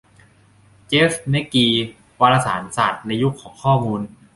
[0.87, 1.67] เจฟ แมคกี:
[2.19, 4.01] วารสารศาสตร์ในยุคของข้อมูล